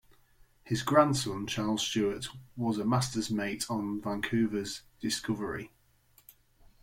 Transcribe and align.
His 0.63 0.81
grandson 0.81 1.45
Charles 1.45 1.83
Stuart 1.85 2.29
was 2.57 2.79
a 2.79 2.83
master's 2.85 3.29
mate 3.29 3.69
on 3.69 4.01
Vancouver's 4.01 4.81
"Discovery". 4.99 5.71